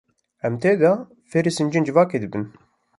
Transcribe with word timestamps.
Em 0.47 0.53
tê 0.61 0.71
de, 0.81 0.91
fêrî 1.29 1.51
sincên 1.57 1.83
civakê 1.87 2.17
dibin. 2.23 2.43